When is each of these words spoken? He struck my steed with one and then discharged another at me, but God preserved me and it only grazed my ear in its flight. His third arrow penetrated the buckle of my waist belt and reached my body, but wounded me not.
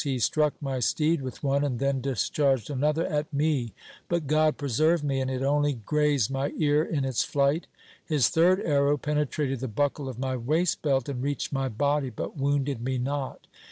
He 0.03 0.17
struck 0.17 0.59
my 0.59 0.79
steed 0.79 1.21
with 1.21 1.43
one 1.43 1.63
and 1.63 1.77
then 1.77 2.01
discharged 2.01 2.71
another 2.71 3.05
at 3.05 3.31
me, 3.31 3.75
but 4.09 4.25
God 4.25 4.57
preserved 4.57 5.03
me 5.03 5.21
and 5.21 5.29
it 5.29 5.43
only 5.43 5.73
grazed 5.73 6.31
my 6.31 6.51
ear 6.57 6.83
in 6.83 7.05
its 7.05 7.23
flight. 7.23 7.67
His 8.03 8.27
third 8.27 8.59
arrow 8.61 8.97
penetrated 8.97 9.59
the 9.59 9.67
buckle 9.67 10.09
of 10.09 10.17
my 10.17 10.35
waist 10.35 10.81
belt 10.81 11.07
and 11.07 11.21
reached 11.21 11.53
my 11.53 11.69
body, 11.69 12.09
but 12.09 12.35
wounded 12.35 12.81
me 12.81 12.97
not. 12.97 13.45